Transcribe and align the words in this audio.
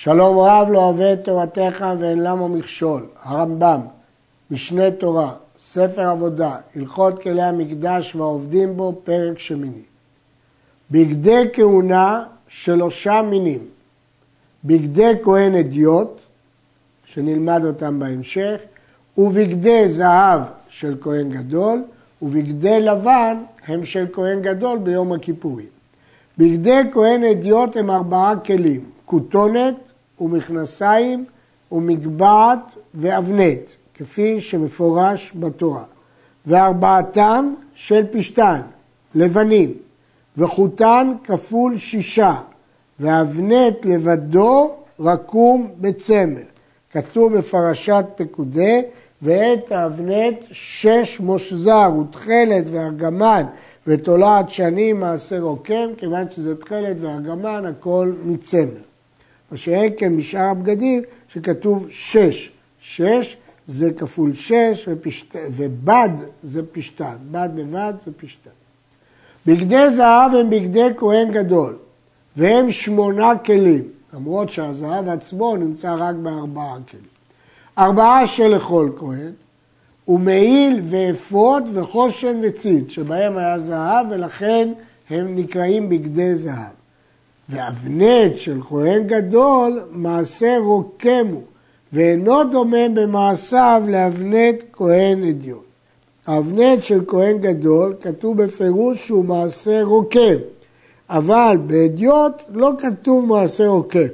שלום 0.00 0.38
רב 0.38 0.68
לא 0.70 0.78
אוהב 0.78 1.00
את 1.00 1.24
תורתך 1.24 1.86
ואין 1.98 2.22
למה 2.22 2.48
מכשול. 2.48 3.06
הרמב"ם, 3.22 3.80
משנה 4.50 4.90
תורה, 4.90 5.32
ספר 5.58 6.08
עבודה, 6.08 6.56
הלכות 6.76 7.22
כלי 7.22 7.42
המקדש 7.42 8.14
והעובדים 8.14 8.76
בו, 8.76 9.00
פרק 9.04 9.38
שמיני. 9.38 9.82
בגדי 10.90 11.44
כהונה 11.52 12.24
שלושה 12.48 13.22
מינים. 13.22 13.58
בגדי 14.64 15.12
כהן 15.22 15.54
אדיוט, 15.54 16.20
שנלמד 17.04 17.64
אותם 17.64 17.98
בהמשך, 17.98 18.56
ובגדי 19.18 19.88
זהב 19.88 20.40
של 20.68 20.96
כהן 21.00 21.30
גדול, 21.30 21.82
ובגדי 22.22 22.80
לבן 22.80 23.36
הם 23.66 23.84
של 23.84 24.06
כהן 24.12 24.42
גדול 24.42 24.78
ביום 24.78 25.12
הכיפורים. 25.12 25.68
בגדי 26.38 26.80
כהן 26.92 27.24
אדיוט 27.24 27.76
הם 27.76 27.90
ארבעה 27.90 28.34
כלים, 28.36 28.84
כותונת 29.04 29.87
ומכנסיים 30.20 31.24
ומגבעת 31.72 32.74
ואבנת, 32.94 33.72
כפי 33.94 34.40
שמפורש 34.40 35.32
בתורה. 35.36 35.84
וארבעתם 36.46 37.54
של 37.74 38.06
פשתן, 38.12 38.60
לבנים, 39.14 39.72
וחוטן 40.36 41.12
כפול 41.24 41.76
שישה, 41.76 42.34
ואבנת 43.00 43.84
לבדו 43.84 44.74
רקום 45.00 45.68
בצמר. 45.80 46.42
כתוב 46.92 47.36
בפרשת 47.36 48.04
פקודי, 48.16 48.82
ואת 49.22 49.72
האבנת 49.72 50.34
שש 50.50 51.20
מושזר 51.20 51.90
ותכלת 52.00 52.64
וארגמן 52.70 53.42
ותולעת 53.86 54.50
שנים 54.50 55.00
מעשה 55.00 55.40
רוקם, 55.40 55.88
כיוון 55.96 56.30
שזה 56.30 56.56
תכלת 56.56 56.96
וארגמן 57.00 57.66
הכל 57.66 58.12
מצמר. 58.24 58.87
מה 59.50 59.56
שאין 59.56 59.92
כן 59.96 60.12
משאר 60.12 60.44
הבגדים 60.44 61.02
שכתוב 61.28 61.86
שש. 61.90 62.50
שש 62.80 63.36
זה 63.66 63.92
כפול 63.92 64.34
שש 64.34 64.84
ופשט... 64.88 65.36
ובד 65.52 66.08
זה 66.42 66.62
פשטן. 66.72 67.16
בד 67.30 67.48
בבד 67.54 67.92
זה 68.04 68.10
פשטן. 68.16 68.50
בגדי 69.46 69.90
זהב 69.90 70.34
הם 70.34 70.50
בגדי 70.50 70.88
כהן 70.96 71.32
גדול, 71.32 71.76
והם 72.36 72.72
שמונה 72.72 73.38
כלים, 73.44 73.82
למרות 74.14 74.50
שהזהב 74.50 75.08
עצמו 75.08 75.56
נמצא 75.56 75.94
רק 75.98 76.14
בארבעה 76.14 76.76
כלים. 76.90 77.02
ארבעה 77.78 78.26
של 78.26 78.48
לכל 78.48 78.90
כהן, 78.98 79.32
ומעיל 80.08 80.80
ואפוד 80.90 81.62
וחושן 81.72 82.40
וציד, 82.42 82.90
שבהם 82.90 83.36
היה 83.36 83.58
זהב 83.58 84.06
ולכן 84.10 84.68
הם 85.10 85.36
נקראים 85.36 85.88
בגדי 85.88 86.36
זהב. 86.36 86.77
ואבנט 87.48 88.38
של 88.38 88.62
כהן 88.62 89.06
גדול 89.06 89.80
מעשה 89.90 90.56
רוקם 90.58 91.26
הוא, 91.30 91.42
ואינו 91.92 92.44
דומה 92.44 92.88
במעשיו 92.94 93.82
לאבנט 93.88 94.62
כהן 94.72 95.24
אדיוט. 95.24 95.64
האבנט 96.26 96.82
של 96.82 97.00
כהן 97.06 97.38
גדול 97.38 97.94
כתוב 98.00 98.42
בפירוש 98.42 99.06
שהוא 99.06 99.24
מעשה 99.24 99.82
רוקם, 99.82 100.36
אבל 101.10 101.56
באדיוט 101.66 102.32
לא 102.52 102.72
כתוב 102.78 103.26
מעשה 103.26 103.66
רוקם, 103.66 104.06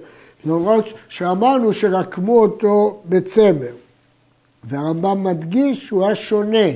למרות 0.44 0.84
שאמרנו 1.08 1.72
שרקמו 1.72 2.40
אותו 2.40 3.00
בצמר. 3.08 3.72
והרמב"ם 4.64 5.24
מדגיש 5.24 5.86
שהוא 5.86 6.04
היה 6.04 6.14
שונה, 6.14 6.68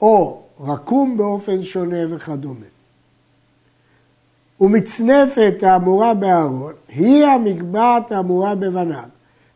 או 0.00 0.42
רקום 0.60 1.16
באופן 1.16 1.62
שונה 1.62 2.14
וכדומה. 2.14 2.71
ומצנפת 4.62 5.54
האמורה 5.62 6.14
בארון 6.14 6.72
היא 6.88 7.24
המגבעת 7.24 8.12
האמורה 8.12 8.54
בבניו, 8.54 9.08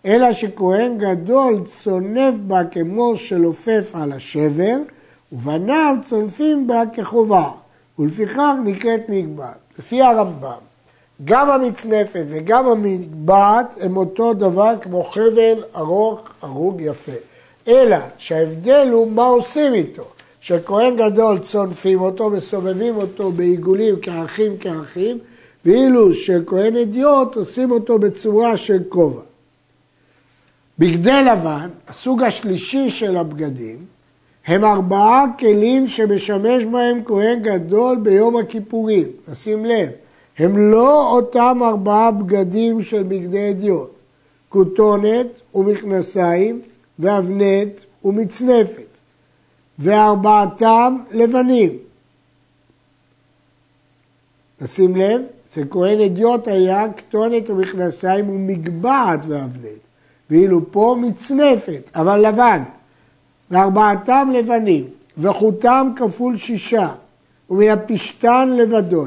אלא 0.06 0.32
שכהן 0.32 0.98
גדול 0.98 1.60
צונף 1.66 2.34
בה 2.46 2.64
כמו 2.64 3.16
שלופף 3.16 3.90
על 3.94 4.12
השבר, 4.12 4.76
ובניו 5.32 5.96
צונפים 6.04 6.66
בה 6.66 6.82
כחובה, 6.92 7.50
ולפיכך 7.98 8.52
נקראת 8.64 9.08
מגבעת. 9.08 9.56
לפי 9.78 10.02
הרמב"ם, 10.02 10.58
גם 11.24 11.50
המצנפת 11.50 12.24
וגם 12.28 12.66
המגבעת 12.66 13.74
הם 13.80 13.96
אותו 13.96 14.34
דבר 14.34 14.74
כמו 14.82 15.04
חבל 15.04 15.64
ארוך, 15.76 16.20
ארוג 16.44 16.80
יפה. 16.80 17.12
אלא 17.68 17.96
שההבדל 18.18 18.88
הוא 18.92 19.12
מה 19.12 19.24
עושים 19.24 19.74
איתו. 19.74 20.15
שכהן 20.46 20.96
גדול 20.96 21.38
צונפים 21.38 22.00
אותו, 22.00 22.30
מסובבים 22.30 22.96
אותו 22.96 23.32
בעיגולים 23.32 24.00
כאחים 24.02 24.56
כאחים, 24.56 25.18
ואילו 25.64 26.14
שכהן 26.14 26.76
אדיוט 26.76 27.36
עושים 27.36 27.70
אותו 27.70 27.98
בצורה 27.98 28.56
של 28.56 28.82
כובע. 28.88 29.22
בגדי 30.78 31.22
לבן, 31.24 31.68
הסוג 31.88 32.22
השלישי 32.22 32.90
של 32.90 33.16
הבגדים, 33.16 33.76
הם 34.46 34.64
ארבעה 34.64 35.24
כלים 35.38 35.88
שמשמש 35.88 36.64
בהם 36.64 37.02
כהן 37.04 37.42
גדול 37.42 37.96
ביום 37.96 38.36
הכיפורים. 38.36 39.06
נשים 39.28 39.64
לב, 39.64 39.88
הם 40.38 40.70
לא 40.72 41.10
אותם 41.10 41.58
ארבעה 41.62 42.10
בגדים 42.10 42.82
של 42.82 43.02
בגדי 43.02 43.50
אדיוט. 43.50 43.90
כותונת 44.48 45.26
ומכנסיים 45.54 46.60
ואבנת 46.98 47.84
ומצנפת. 48.04 48.85
וארבעתם 49.78 50.96
לבנים. 51.10 51.70
נשים 54.60 54.96
לב, 54.96 55.20
אצל 55.48 55.62
כהן 55.70 56.00
אדיוט 56.00 56.48
היה 56.48 56.86
כתונת 56.96 57.50
ומכנסיים 57.50 58.28
ומגבעת 58.28 59.20
ואבנת, 59.26 59.80
ואילו 60.30 60.72
פה 60.72 60.96
מצנפת, 61.00 61.82
אבל 61.94 62.28
לבן. 62.28 62.62
וארבעתם 63.50 64.30
לבנים, 64.34 64.84
וחותם 65.18 65.92
כפול 65.96 66.36
שישה, 66.36 66.88
ומן 67.50 67.68
הפשתן 67.68 68.48
לבדו 68.48 69.04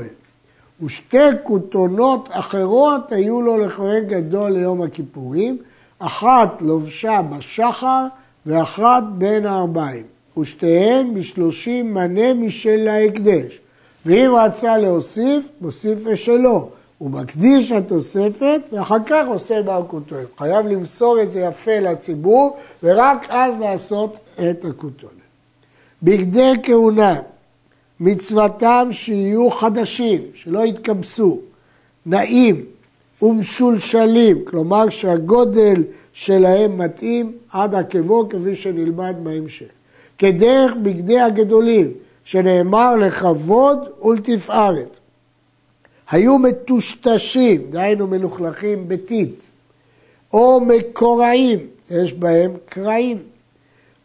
ושתי 0.84 1.18
כותונות 1.44 2.30
אחרות 2.32 3.12
היו 3.12 3.42
לו 3.42 3.66
לכהן 3.66 4.08
גדול 4.08 4.52
ליום 4.52 4.82
הכיפורים, 4.82 5.58
אחת 6.00 6.62
לובשה 6.62 7.22
בשחר 7.22 8.06
ואחת 8.46 9.04
בין 9.18 9.46
הארבעים. 9.46 10.04
ושתיהן 10.38 11.14
בשלושים 11.14 11.94
מנה 11.94 12.34
משל 12.34 12.88
ההקדש. 12.88 13.60
ואם 14.06 14.32
רצה 14.46 14.78
להוסיף, 14.78 15.50
מוסיף 15.62 16.06
לשלו. 16.06 16.70
הוא 16.98 17.10
מקדיש 17.10 17.72
התוספת 17.72 18.62
ואחר 18.72 18.98
כך 19.06 19.26
עושה 19.28 19.56
כותונת. 19.88 20.28
חייב 20.38 20.68
למסור 20.68 21.22
את 21.22 21.32
זה 21.32 21.40
יפה 21.40 21.80
לציבור 21.80 22.58
ורק 22.84 23.26
אז 23.30 23.54
לעשות 23.60 24.18
את 24.36 24.66
הכותונת. 24.66 25.14
בגדי 26.04 26.54
כהונה, 26.64 27.20
מצוותם 28.00 28.88
שיהיו 28.92 29.52
חדשים, 29.52 30.22
שלא 30.36 30.66
יתקבסו, 30.66 31.40
נעים 32.06 32.66
ומשולשלים, 33.22 34.46
כלומר 34.46 34.90
שהגודל 34.90 35.84
שלהם 36.14 36.78
מתאים 36.78 37.32
עד 37.52 37.76
עקבו 37.76 38.30
כפי 38.30 38.56
שנלמד 38.56 39.16
בהמשך. 39.24 39.79
כדרך 40.20 40.74
בגדי 40.84 41.20
הגדולים, 41.20 41.92
שנאמר 42.24 42.96
לכבוד 42.96 43.80
ולתפארת. 44.04 44.90
היו 46.12 46.38
מטושטשים, 46.38 47.62
דהיינו 47.70 48.08
מלוכלכים 48.08 48.88
בטיט, 48.88 49.44
או 50.34 50.60
מקורעים, 50.60 51.60
יש 51.92 52.14
בהם 52.14 52.52
קרעים, 52.66 53.18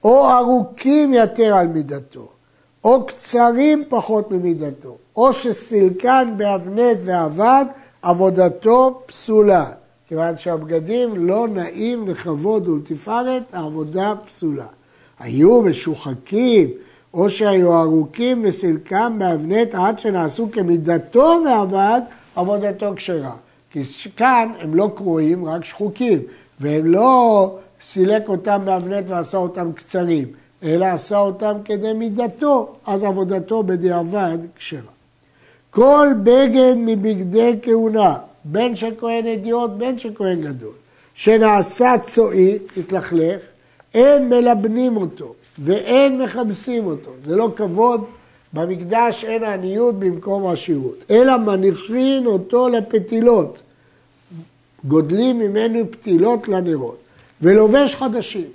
או 0.04 0.30
ארוכים 0.30 1.14
יתר 1.14 1.54
על 1.54 1.66
מידתו, 1.66 2.28
או 2.84 3.06
קצרים 3.06 3.84
פחות 3.88 4.30
ממידתו, 4.30 4.96
או 5.16 5.32
שסילקן 5.32 6.34
באבנת 6.36 6.96
ועבד, 7.04 7.64
עבודתו 8.02 9.02
פסולה. 9.06 9.70
כיוון 10.08 10.38
שהבגדים 10.38 11.26
לא 11.26 11.48
נעים 11.48 12.08
לכבוד 12.08 12.68
ולתפארת, 12.68 13.42
העבודה 13.52 14.12
פסולה. 14.26 14.66
היו 15.20 15.62
משוחקים, 15.62 16.68
או 17.14 17.30
שהיו 17.30 17.82
ארוכים 17.82 18.42
וסילקם 18.44 19.16
באבנת 19.18 19.74
עד 19.74 19.98
שנעשו 19.98 20.48
כמידתו 20.52 21.42
ועבד, 21.44 22.00
עבודתו 22.36 22.92
כשרה. 22.96 23.32
כי 23.70 23.82
כאן 24.16 24.52
הם 24.60 24.74
לא 24.74 24.90
קרועים, 24.96 25.44
רק 25.44 25.64
שחוקים, 25.64 26.18
והם 26.60 26.86
לא 26.86 27.56
סילק 27.82 28.28
אותם 28.28 28.60
באבנת 28.64 29.04
ועשה 29.08 29.38
אותם 29.38 29.72
קצרים, 29.72 30.28
אלא 30.62 30.84
עשה 30.84 31.18
אותם 31.18 31.54
כדי 31.64 31.92
מידתו, 31.92 32.74
אז 32.86 33.04
עבודתו 33.04 33.62
בדיעבד 33.62 34.38
כשרה. 34.56 34.80
כל 35.70 36.08
בגד 36.22 36.74
מבגדי 36.76 37.56
כהונה, 37.62 38.14
בין 38.44 38.74
כהן 39.00 39.26
אדיוט, 39.26 39.70
בין 39.70 39.96
כהן 40.14 40.40
גדול, 40.40 40.72
שנעשה 41.14 41.92
צועי, 42.04 42.58
התלכלך, 42.76 43.40
אין 43.94 44.28
מלבנים 44.28 44.96
אותו 44.96 45.34
ואין 45.58 46.22
מכבסים 46.22 46.86
אותו. 46.86 47.10
זה 47.26 47.36
לא 47.36 47.48
כבוד, 47.56 48.04
במקדש 48.52 49.24
אין 49.24 49.44
עניות 49.44 49.98
במקום 49.98 50.46
עשירות, 50.46 51.04
אלא 51.10 51.36
מניחין 51.36 52.26
אותו 52.26 52.68
לפתילות. 52.68 53.60
גודלים 54.84 55.38
ממנו 55.38 55.78
פתילות 55.90 56.48
לנרות, 56.48 56.96
ולובש 57.42 57.94
חדשים. 57.94 58.46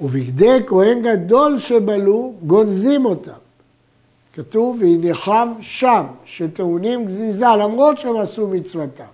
ובגדי 0.00 0.58
כהן 0.66 1.02
גדול 1.02 1.58
שבלו, 1.58 2.34
גונזים 2.46 3.04
אותם. 3.04 3.30
כתוב, 4.34 4.76
והניחם 4.80 5.52
שם, 5.60 6.04
שטעונים 6.24 7.06
גזיזה, 7.06 7.46
למרות 7.58 7.98
שהם 7.98 8.16
עשו 8.16 8.48
מצוותם. 8.48 9.04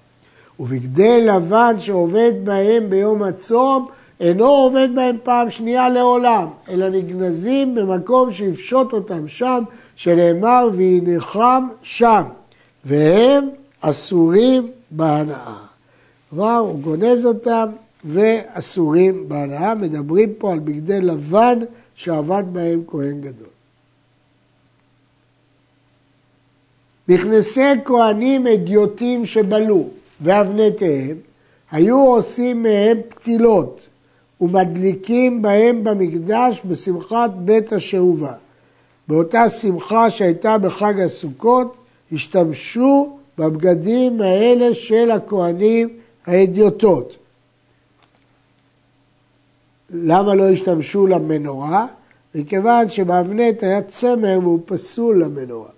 ובגדי 0.60 1.26
לבן 1.26 1.76
שעובד 1.78 2.32
בהם 2.44 2.90
ביום 2.90 3.22
הצום, 3.22 3.86
אינו 4.20 4.46
עובד 4.46 4.88
בהם 4.94 5.16
פעם 5.22 5.50
שנייה 5.50 5.88
לעולם, 5.88 6.46
אלא 6.68 6.88
נגנזים 6.88 7.74
במקום 7.74 8.32
שיפשוט 8.32 8.92
אותם 8.92 9.28
שם, 9.28 9.62
שנאמר 9.96 10.68
והניחם 10.72 11.68
שם, 11.82 12.22
והם 12.84 13.48
אסורים 13.80 14.70
בהנאה. 14.90 15.56
כלומר, 16.30 16.56
הוא 16.56 16.80
גונז 16.80 17.26
אותם 17.26 17.68
ואסורים 18.04 19.28
בהנאה. 19.28 19.74
מדברים 19.74 20.32
פה 20.38 20.52
על 20.52 20.58
בגדי 20.58 21.00
לבן 21.00 21.58
שעבד 21.94 22.44
בהם 22.52 22.82
כהן 22.86 23.20
גדול. 23.20 23.48
מכנסי 27.08 27.60
כהנים 27.84 28.46
אדיוטים 28.46 29.26
שבלו 29.26 29.88
ואבנתיהם 30.20 31.16
היו 31.70 32.06
עושים 32.06 32.62
מהם 32.62 32.98
פתילות 33.08 33.86
ומדליקים 34.40 35.42
בהם 35.42 35.84
במקדש 35.84 36.60
בשמחת 36.64 37.30
בית 37.36 37.72
השאובה. 37.72 38.32
באותה 39.08 39.50
שמחה 39.50 40.10
שהייתה 40.10 40.58
בחג 40.58 41.00
הסוכות 41.00 41.76
השתמשו 42.12 43.18
בבגדים 43.38 44.20
האלה 44.20 44.74
של 44.74 45.10
הכהנים 45.10 45.88
האדיוטות. 46.26 47.16
למה 49.90 50.34
לא 50.34 50.50
השתמשו 50.50 51.06
למנורה? 51.06 51.86
מכיוון 52.34 52.90
שבאבנט 52.90 53.62
היה 53.62 53.82
צמר 53.82 54.38
והוא 54.42 54.60
פסול 54.64 55.22
למנורה. 55.22 55.75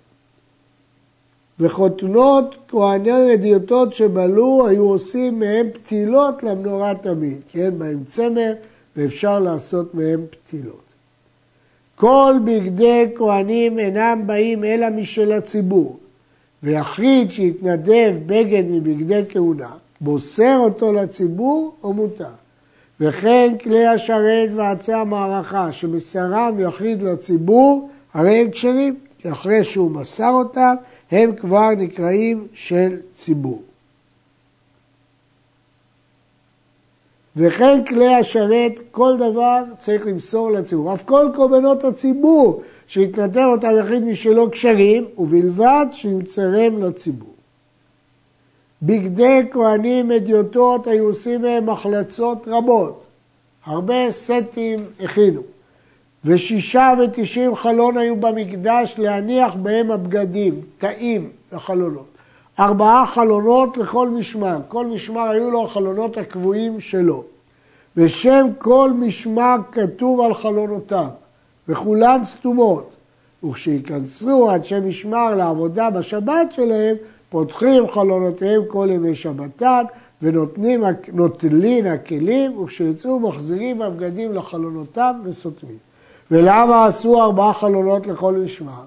וחותנות 1.59 2.55
כהני 2.67 3.33
אדיוטות 3.33 3.93
שבלו 3.93 4.67
היו 4.67 4.83
עושים 4.83 5.39
מהם 5.39 5.67
פתילות 5.73 6.43
למנורה 6.43 6.95
תמיד, 6.95 7.37
כי 7.51 7.63
אין 7.63 7.79
בהם 7.79 8.03
צמר 8.05 8.53
ואפשר 8.97 9.39
לעשות 9.39 9.95
מהם 9.95 10.25
פתילות. 10.29 10.83
כל 11.95 12.33
בגדי 12.45 13.05
כהנים 13.15 13.79
אינם 13.79 14.21
באים 14.25 14.63
אלא 14.63 14.89
משל 14.89 15.31
הציבור, 15.31 15.97
ויחיד 16.63 17.31
שיתנדב 17.31 18.15
בגד 18.25 18.63
מבגדי 18.69 19.21
כהונה, 19.29 19.71
מוסר 20.01 20.57
אותו 20.57 20.93
לציבור 20.93 21.73
או 21.83 21.93
מותר. 21.93 22.25
וכן 22.99 23.55
כלי 23.63 23.87
השרת 23.87 24.49
ועצי 24.55 24.93
המערכה 24.93 25.71
שמסרם 25.71 26.55
יחיד 26.59 27.03
לציבור, 27.03 27.89
הרי 28.13 28.37
הם 28.37 28.51
כשרים, 28.51 28.95
אחרי 29.31 29.63
שהוא 29.63 29.91
מסר 29.91 30.29
אותם, 30.29 30.75
הם 31.11 31.35
כבר 31.35 31.69
נקראים 31.77 32.47
של 32.53 32.97
ציבור. 33.15 33.61
וכן 37.35 37.85
כלי 37.85 38.15
השרת, 38.15 38.79
כל 38.91 39.15
דבר 39.15 39.63
צריך 39.79 40.05
למסור 40.05 40.51
לציבור. 40.51 40.93
אף 40.93 41.03
כל 41.05 41.25
קורבנות 41.35 41.83
הציבור 41.83 42.63
שהתנתר 42.87 43.45
אותם 43.45 43.69
יחיד 43.79 44.03
משלו 44.03 44.51
כשרים, 44.51 45.05
ובלבד 45.17 45.85
שימצרם 45.91 46.83
לציבור. 46.83 47.33
בגדי 48.81 49.41
כהנים 49.51 50.11
אדיוטות 50.11 50.87
היו 50.87 51.07
עושים 51.07 51.41
מהם 51.41 51.69
החלצות 51.69 52.47
רבות. 52.47 53.03
הרבה 53.65 54.11
סטים 54.11 54.79
הכינו. 54.99 55.41
ושישה 56.25 56.93
ותשעים 57.03 57.55
חלון 57.55 57.97
היו 57.97 58.15
במקדש 58.15 58.95
להניח 58.97 59.55
בהם 59.55 59.91
הבגדים, 59.91 60.61
תאים 60.77 61.29
לחלונות. 61.53 62.05
ארבעה 62.59 63.05
חלונות 63.07 63.77
לכל 63.77 64.09
משמר, 64.09 64.57
כל 64.67 64.85
משמר 64.85 65.29
היו 65.29 65.51
לו 65.51 65.65
החלונות 65.65 66.17
הקבועים 66.17 66.79
שלו. 66.79 67.23
ושם 67.97 68.47
כל 68.57 68.91
משמר 68.95 69.55
כתוב 69.71 70.21
על 70.21 70.33
חלונותיו, 70.33 71.07
וכולן 71.67 72.23
סתומות. 72.23 72.89
וכשייכנסו 73.43 74.55
אנשי 74.55 74.79
משמר 74.79 75.35
לעבודה 75.35 75.89
בשבת 75.89 76.51
שלהם, 76.51 76.95
פותחים 77.29 77.91
חלונותיהם 77.91 78.61
כל 78.67 78.87
ימי 78.91 79.15
שבתן, 79.15 79.83
נוטלין 81.13 81.87
הכלים, 81.87 82.59
וכשיצאו 82.59 83.19
מחזירים 83.19 83.81
הבגדים 83.81 84.33
לחלונותיו 84.33 85.15
וסותמים. 85.23 85.88
ולמה 86.31 86.85
עשו 86.85 87.21
ארבעה 87.21 87.53
חלונות 87.53 88.07
לכל 88.07 88.33
משמר? 88.33 88.83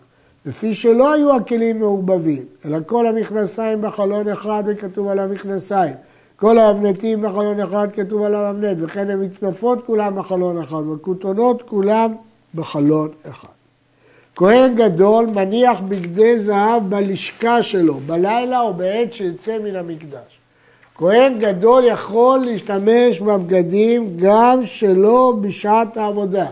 לפי 0.47 0.75
שלא 0.75 1.13
היו 1.13 1.37
הכלים 1.37 1.79
מעורבבים, 1.79 2.43
אלא 2.65 2.79
כל 2.87 3.07
המכנסיים 3.07 3.83
בחלון 3.83 4.29
אחד 4.29 4.63
וכתוב 4.67 5.09
עליו 5.09 5.29
מכנסיים. 5.33 5.95
כל 6.37 6.59
האבנטים 6.59 7.23
בחלון 7.23 7.61
אחד 7.61 7.89
כתוב 7.95 8.23
עליו 8.23 8.51
אבנט, 8.51 8.77
וכן 8.81 9.11
המצנפות 9.11 9.87
כולם 9.87 10.17
בחלון 10.17 10.63
אחד, 10.63 10.87
והכותונות 10.89 11.63
כולם 11.63 12.15
בחלון 12.55 13.09
אחד. 13.31 13.49
כהן 14.37 14.75
גדול 14.75 15.27
מניח 15.27 15.79
בגדי 15.89 16.39
זהב 16.39 16.83
בלשכה 16.89 17.63
שלו, 17.63 17.95
בלילה 17.95 18.61
או 18.61 18.75
בעת 18.75 19.15
שיצא 19.15 19.59
מן 19.65 19.77
המקדש. 19.77 20.39
כהן 20.95 21.39
גדול 21.39 21.85
יכול 21.85 22.39
להשתמש 22.39 23.21
בבגדים 23.21 24.17
גם 24.17 24.67
שלא 24.67 25.35
בשעת 25.41 25.97
העבודה, 25.97 26.47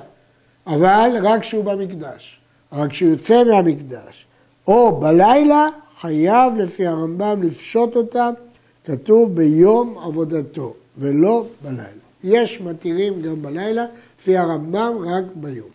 אבל 0.75 1.11
רק 1.22 1.40
כשהוא 1.40 1.64
במקדש. 1.64 2.38
אבל 2.72 2.88
כשהוא 2.88 3.11
יוצא 3.11 3.44
מהמקדש 3.44 4.26
או 4.67 5.00
בלילה, 5.00 5.67
חייב 6.00 6.56
לפי 6.56 6.87
הרמב"ם 6.87 7.43
לפשוט 7.43 7.96
אותם, 7.96 8.32
כתוב 8.84 9.37
ביום 9.37 9.99
עבודתו 9.99 10.75
ולא 10.99 11.46
בלילה. 11.62 11.84
יש 12.25 12.61
מתירים 12.61 13.22
גם 13.22 13.43
בלילה, 13.43 13.87
לפי 14.20 14.37
הרמב"ם 14.37 14.94
רק 15.08 15.25
ביום. 15.34 15.69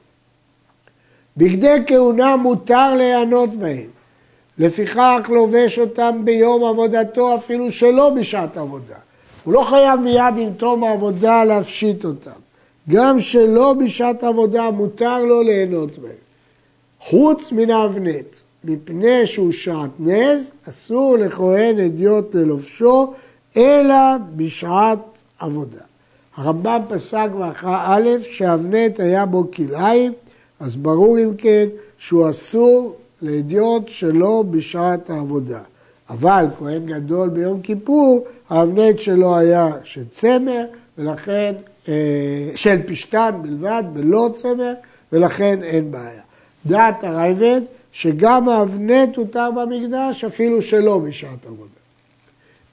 בגדי 1.38 1.77
כהונה 1.88 2.36
מותר 2.36 2.94
להיענות 2.94 3.53
בהם, 3.53 3.88
לפיכך 4.57 5.30
לובש 5.30 5.80
אותם 5.80 6.21
ביום 6.24 6.65
עבודתו 6.65 7.36
אפילו 7.36 7.71
שלא 7.71 8.09
בשעת 8.09 8.57
עבודה. 8.57 8.95
הוא 9.44 9.53
לא 9.53 9.63
חייב 9.69 10.00
מיד 10.00 10.38
עם 10.38 10.53
תום 10.53 10.83
העבודה 10.83 11.44
להפשיט 11.44 12.06
אותם. 12.06 12.44
גם 12.89 13.20
שלא 13.20 13.74
בשעת 13.74 14.24
עבודה 14.24 14.72
מותר 14.72 15.24
לו 15.24 15.44
ליהנות 15.44 15.98
בהם. 15.98 16.12
חוץ 17.00 17.51
מן 17.51 17.70
האבנט, 17.70 18.36
מפני 18.63 19.27
שהוא 19.27 19.51
שעטנז, 19.51 20.51
אסור 20.70 21.18
לכהן 21.18 21.80
אדיוט 21.80 22.36
ללובשו, 22.36 23.13
אלא 23.58 23.96
בשעת 24.36 25.00
עבודה. 25.39 25.82
הרמב"ם 26.36 26.82
פסק 26.89 27.27
בהכרעה 27.39 27.96
א' 27.96 28.10
שהאבנט 28.22 29.00
היה 29.00 29.25
בו 29.25 29.51
כלאיים, 29.51 30.13
אז 30.60 30.75
ברור 30.75 31.18
אם 31.20 31.32
כן 31.38 31.68
שהוא 31.98 32.30
אסור 32.30 32.96
לאדיוט 33.22 33.84
שלא 33.88 34.44
בשעת 34.51 35.10
העבודה. 35.10 35.60
אבל 36.10 36.46
כהן 36.60 36.86
גדול 36.86 37.30
ביום 37.30 37.62
כיפור, 37.62 38.25
האבנט 38.50 39.00
שלו 39.00 39.38
היה 39.38 39.70
של 39.84 40.04
צמר, 40.12 40.65
ולכן, 40.98 41.54
של 42.56 42.82
פשתן 42.88 43.32
בלבד, 43.42 43.84
בלא 43.94 44.30
צמר, 44.36 44.74
ולכן 45.12 45.60
אין 45.63 45.92
בעיה. 45.92 46.22
דעת 46.65 47.04
הרייבד, 47.04 47.62
שגם 47.92 48.50
האבנט 48.50 49.15
הותר 49.15 49.50
במקדש, 49.51 50.24
אפילו 50.24 50.62
שלא 50.62 50.98
בשעת 50.98 51.46
עבודה. 51.46 51.70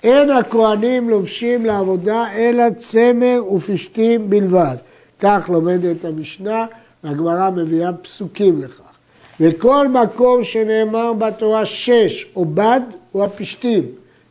אין 0.03 0.31
הכהנים 0.31 1.11
לובשים 1.11 1.67
לעבודה 1.67 2.33
אלא 2.35 2.71
צמר 2.77 3.43
ופשתים 3.55 4.31
בלבד. 4.31 4.77
כך 5.21 5.51
לומדת 5.53 6.05
המשנה, 6.05 6.67
והגמרא 7.05 7.51
מביאה 7.51 7.93
פסוקים 7.93 8.63
לכך. 8.63 8.83
וכל 9.41 9.89
מקום 9.89 10.45
שנאמר 10.45 11.13
בתורה 11.13 11.67
שש 11.67 12.27
או 12.37 12.45
בד 12.45 12.81
הוא 13.13 13.25
הפשתים, 13.25 13.83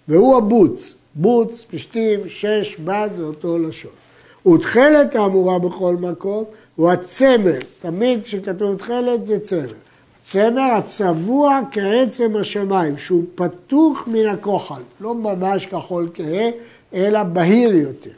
והוא 0.08 0.38
הבוץ. 0.38 0.96
בוץ, 1.16 1.66
פשתים, 1.72 2.20
שש, 2.28 2.76
בד 2.80 3.10
זה 3.16 3.24
אותו 3.24 3.58
לשון. 3.58 3.92
ותכלת 4.46 5.16
האמורה 5.16 5.60
בכל 5.60 5.96
מקום 5.96 6.44
הוא 6.76 6.92
הצמר, 6.92 7.60
תמיד 7.82 8.24
כשכתוב 8.24 8.78
תכלת 8.78 9.26
זה 9.26 9.40
צמר. 9.40 9.74
צמר 10.22 10.72
הצבוע 10.78 11.60
כעצם 11.72 12.36
השמיים, 12.36 12.98
שהוא 12.98 13.24
פתוח 13.36 14.08
מן 14.08 14.28
הכוחל, 14.28 14.82
לא 15.02 15.16
ממש 15.16 15.66
כחול 15.66 16.10
כהה, 16.14 16.50
אלא 16.94 17.24
בהיר 17.24 17.76
יותר. 17.76 18.10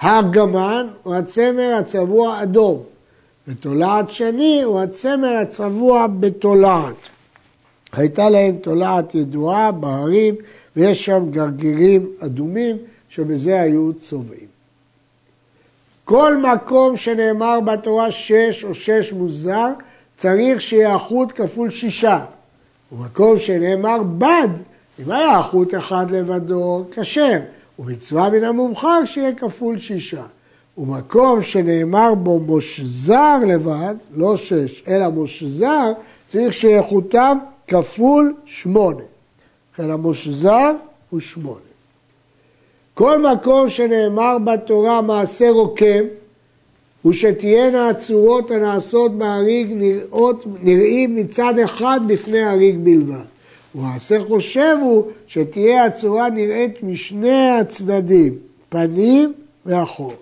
הארגמן 0.00 0.86
הוא 1.02 1.14
הצמר 1.14 1.74
הצבוע 1.78 2.42
אדום, 2.42 2.82
ותולעת 3.48 4.10
שני 4.10 4.62
הוא 4.62 4.80
הצמר 4.80 5.36
הצבוע 5.42 6.06
בתולעת. 6.06 7.08
הייתה 7.92 8.28
להם 8.28 8.56
תולעת 8.56 9.14
ידועה 9.14 9.72
בהרים, 9.72 10.34
ויש 10.76 11.04
שם 11.04 11.30
גרגירים 11.30 12.06
אדומים, 12.20 12.76
שבזה 13.08 13.60
היו 13.60 13.92
צובעים. 13.94 14.55
כל 16.06 16.36
מקום 16.36 16.96
שנאמר 16.96 17.60
בתורה 17.60 18.10
שש 18.10 18.64
או 18.64 18.74
שש 18.74 19.12
מוזר, 19.12 19.68
צריך 20.16 20.60
שיהיה 20.60 20.94
החוט 20.94 21.32
כפול 21.34 21.70
שישה. 21.70 22.24
ומקום 22.92 23.38
שנאמר 23.38 24.02
בד, 24.02 24.48
אם 24.98 25.10
היה 25.10 25.38
החוט 25.38 25.74
אחד 25.74 26.10
לבדו, 26.10 26.84
כשר. 26.94 27.38
ומצווה 27.78 28.30
מן 28.30 28.44
המובחר 28.44 29.04
שיהיה 29.04 29.34
כפול 29.34 29.78
שישה. 29.78 30.22
ומקום 30.78 31.42
שנאמר 31.42 32.14
בו 32.14 32.38
מושזר 32.38 33.36
לבד, 33.46 33.94
לא 34.14 34.36
שש, 34.36 34.82
אלא 34.88 35.08
מושזר, 35.08 35.92
צריך 36.28 36.52
שיהיה 36.52 36.82
חוטם 36.82 37.38
כפול 37.66 38.34
שמונה. 38.44 39.02
לכן 39.74 39.90
המושזר 39.90 40.72
הוא 41.10 41.20
שמונה. 41.20 41.65
כל 42.98 43.32
מקום 43.32 43.68
שנאמר 43.68 44.36
בתורה 44.44 45.00
מעשה 45.00 45.50
רוקם, 45.50 46.04
הוא 47.02 47.12
שתהיינה 47.12 47.88
הצורות 47.88 48.50
הנעשות 48.50 49.18
בהריג 49.18 49.72
נראות, 49.72 50.44
נראים 50.62 51.16
מצד 51.16 51.54
אחד 51.64 52.00
בפני 52.06 52.42
הריג 52.42 52.78
בלבד. 52.82 53.24
ומעשה 53.74 54.20
חושב 54.20 54.76
הוא 54.82 55.06
שתהיה 55.26 55.84
הצורה 55.84 56.30
נראית 56.30 56.82
משני 56.82 57.50
הצדדים, 57.50 58.34
פנים 58.68 59.32
ואחור. 59.66 60.14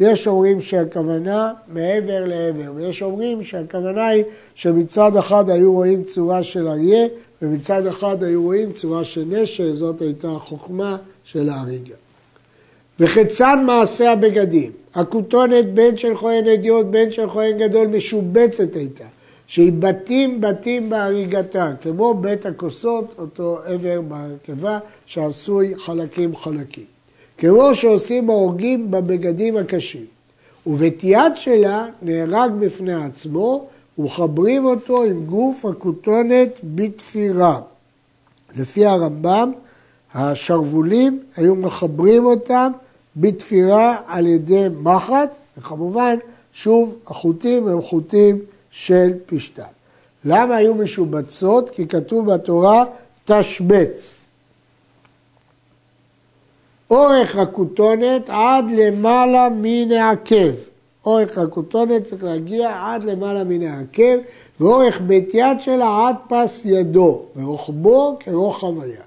יש 0.00 0.26
אומרים 0.26 0.62
שהכוונה 0.62 1.52
מעבר 1.72 2.24
לעבר, 2.26 2.72
ויש 2.74 3.02
אומרים 3.02 3.44
שהכוונה 3.44 4.06
היא 4.06 4.24
שמצד 4.54 5.16
אחד 5.16 5.50
היו 5.50 5.72
רואים 5.72 6.04
צורה 6.04 6.42
של 6.42 6.68
אריה, 6.68 7.06
ומצד 7.42 7.86
אחד 7.86 8.22
היו 8.22 8.42
רואים 8.42 8.72
צורה 8.72 9.04
של 9.04 9.24
נשר, 9.28 9.74
זאת 9.74 10.00
הייתה 10.00 10.28
החוכמה 10.28 10.96
של 11.24 11.48
ההריגה. 11.48 11.94
וכיצד 13.00 13.56
מעשה 13.66 14.12
הבגדים? 14.12 14.70
הכותונת 14.94 15.64
בין 15.74 15.96
של 15.96 16.16
כהן 16.16 16.48
אדיוט 16.48 16.86
בין 16.86 17.12
של 17.12 17.28
כהן 17.30 17.58
גדול 17.58 17.86
משובצת 17.86 18.76
הייתה, 18.76 19.04
שהיא 19.46 19.72
בתים 19.78 20.40
בתים 20.40 20.90
בהריגתה, 20.90 21.72
כמו 21.82 22.14
בית 22.14 22.46
הכוסות, 22.46 23.14
אותו 23.18 23.58
עבר 23.64 24.00
בהרכבה 24.00 24.78
שעשוי 25.06 25.74
חלקים 25.78 26.36
חלקים. 26.36 26.84
כמו 27.38 27.74
שעושים 27.74 28.30
ההורגים 28.30 28.90
בבגדים 28.90 29.56
הקשים. 29.56 30.04
ובתיעד 30.66 31.36
שלה 31.36 31.86
נהרג 32.02 32.50
בפני 32.58 32.94
עצמו 32.94 33.66
ומחברים 33.98 34.64
אותו 34.64 35.02
עם 35.02 35.24
גוף 35.26 35.64
הכותונת 35.64 36.48
בתפירה. 36.64 37.60
לפי 38.58 38.86
הרמב"ם, 38.86 39.52
השרוולים 40.14 41.20
היו 41.36 41.54
מחברים 41.54 42.24
אותם 42.24 42.72
בתפירה 43.16 43.96
על 44.06 44.26
ידי 44.26 44.66
מחט, 44.82 45.36
וכמובן, 45.58 46.16
שוב, 46.52 46.98
החוטים 47.06 47.68
הם 47.68 47.82
חוטים 47.82 48.38
של 48.70 49.12
פשתן. 49.26 49.62
למה 50.24 50.56
היו 50.56 50.74
משובצות? 50.74 51.70
כי 51.70 51.88
כתוב 51.88 52.34
בתורה 52.34 52.84
תשבץ. 53.24 54.10
אורך 56.90 57.36
הכותונת 57.36 58.30
עד 58.30 58.64
למעלה 58.70 59.48
מן 59.48 59.92
העקב. 59.92 60.54
אורך 61.06 61.38
הכותונת 61.38 62.04
צריך 62.04 62.24
להגיע 62.24 62.80
עד 62.84 63.04
למעלה 63.04 63.44
מן 63.44 63.62
העקב, 63.62 64.18
ואורך 64.60 65.00
בית 65.00 65.30
יד 65.34 65.60
שלה 65.60 66.08
עד 66.08 66.16
פס 66.28 66.62
ידו, 66.64 67.22
ורוחבו 67.36 68.16
כרוחב 68.20 68.80
היד. 68.82 69.05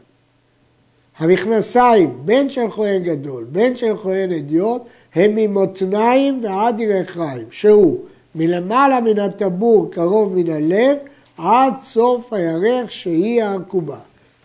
המכנסיים, 1.20 2.20
בין 2.26 2.50
של 2.50 2.70
כהן 2.72 3.04
גדול, 3.04 3.46
בין 3.52 3.76
של 3.76 3.98
כהן 3.98 4.32
אדיוט, 4.32 4.82
הם 5.16 5.36
ממותניים 5.36 6.44
ועד 6.44 6.80
ירחיים, 6.80 7.46
שהוא 7.52 8.00
מלמעלה 8.36 9.02
מן 9.02 9.20
הטבור 9.20 9.92
קרוב 9.92 10.38
מן 10.38 10.52
הלב, 10.52 10.98
עד 11.38 11.74
סוף 11.80 12.34
הירך 12.34 12.92
שהיא 12.92 13.44
העקובה. 13.44 13.98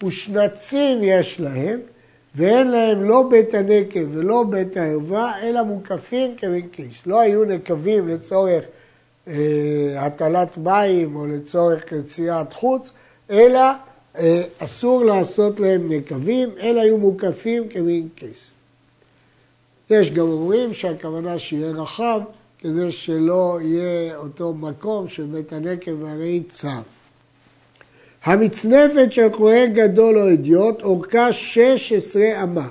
ושנצים 0.04 0.98
יש 1.02 1.40
להם, 1.40 1.80
ואין 2.34 2.70
להם 2.70 3.02
לא 3.02 3.28
בית 3.30 3.54
הנקב 3.54 4.04
ולא 4.10 4.44
בית 4.50 4.76
הערווה, 4.76 5.32
אלא 5.42 5.62
מוקפים 5.62 6.34
כמקיש. 6.36 7.02
לא 7.06 7.20
היו 7.20 7.44
נקבים 7.44 8.08
לצורך 8.08 8.64
אה, 9.28 9.34
הטלת 9.96 10.58
מים 10.58 11.16
או 11.16 11.26
לצורך 11.26 11.92
יציאת 11.92 12.52
חוץ, 12.52 12.92
אלא 13.30 13.60
אסור 14.58 15.04
לעשות 15.04 15.60
להם 15.60 15.92
נקבים, 15.92 16.48
אלא 16.60 16.80
היו 16.80 16.98
מוקפים 16.98 17.68
כמין 17.68 18.08
כיס. 18.16 18.50
יש 19.90 20.10
גם 20.10 20.26
אומרים 20.26 20.74
שהכוונה 20.74 21.38
שיהיה 21.38 21.70
רחב, 21.70 22.20
כדי 22.58 22.92
שלא 22.92 23.58
יהיה 23.62 24.16
אותו 24.16 24.54
מקום 24.54 25.08
של 25.08 25.22
בית 25.22 25.52
הנקב 25.52 26.02
והרי 26.02 26.42
צר. 26.48 26.80
המצנפת 28.24 29.12
של 29.12 29.28
כהן 29.32 29.72
גדול 29.72 30.18
או 30.18 30.32
אדיוט 30.32 30.82
אורכה 30.82 31.32
16 31.32 32.42
אמה, 32.42 32.68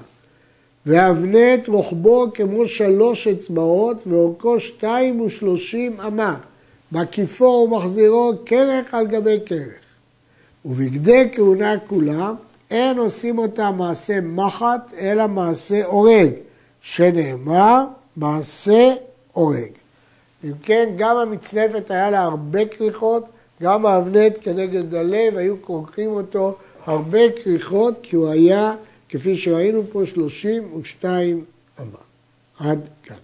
והאבנט 0.86 1.68
רוחבו 1.68 2.28
כמו 2.34 2.68
שלוש 2.68 3.28
אצבעות 3.28 3.98
ואורכו 4.08 4.60
שתיים 4.60 5.22
ושלושים 5.22 6.02
אמה, 6.02 6.38
מקיפו 6.92 7.68
ומחזירו 7.68 8.34
כרך 8.46 8.94
על 8.94 9.08
גבי 9.08 9.40
כרך. 9.46 9.83
ובגדי 10.66 11.30
כהונה 11.36 11.80
כולם 11.88 12.36
אין 12.72 12.98
עושים 12.98 13.38
אותה 13.38 13.72
מעשה 13.72 14.22
מחט 14.22 14.94
אלא 14.98 15.28
מעשה 15.28 15.86
הורג, 15.86 16.32
שנאמר 16.82 17.86
מעשה 18.18 18.94
הורג. 19.32 19.72
אם 20.44 20.52
כן, 20.64 20.90
גם 20.98 21.18
המצנפת 21.18 21.92
היה 21.92 22.12
לה 22.12 22.24
הרבה 22.24 22.66
כריכות, 22.66 23.26
גם 23.62 23.86
האבנט 23.86 24.34
כנגד 24.42 24.96
הלב, 24.96 25.38
היו 25.38 25.56
כורכים 25.62 26.10
אותו 26.10 26.56
הרבה 26.86 27.32
כריכות, 27.44 27.94
כי 28.02 28.16
הוא 28.16 28.30
היה, 28.30 28.74
כפי 29.10 29.38
שראינו 29.38 29.84
פה, 29.92 30.06
32 30.06 31.44
אמה. 31.80 32.00
עד 32.60 32.80
כאן. 33.04 33.16